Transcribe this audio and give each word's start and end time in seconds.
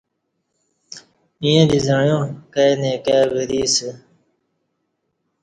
ییں 1.43 1.63
دی 1.69 1.79
زعیاں 1.85 2.23
کائی 2.53 2.73
نئی 2.81 2.97
کائی 3.05 3.25
وری 3.33 3.59
اسہ 3.65 3.89